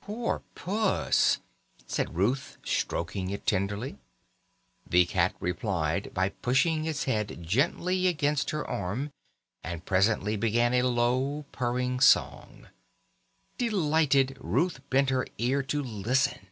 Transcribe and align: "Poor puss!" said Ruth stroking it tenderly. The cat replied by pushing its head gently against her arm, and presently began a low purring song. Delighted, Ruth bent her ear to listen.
"Poor 0.00 0.42
puss!" 0.54 1.40
said 1.88 2.14
Ruth 2.14 2.56
stroking 2.64 3.30
it 3.30 3.44
tenderly. 3.48 3.98
The 4.88 5.06
cat 5.06 5.34
replied 5.40 6.14
by 6.14 6.28
pushing 6.28 6.84
its 6.84 7.02
head 7.02 7.42
gently 7.42 8.06
against 8.06 8.50
her 8.50 8.64
arm, 8.64 9.10
and 9.64 9.84
presently 9.84 10.36
began 10.36 10.72
a 10.72 10.82
low 10.82 11.46
purring 11.50 11.98
song. 11.98 12.68
Delighted, 13.58 14.36
Ruth 14.40 14.80
bent 14.88 15.10
her 15.10 15.26
ear 15.38 15.64
to 15.64 15.82
listen. 15.82 16.46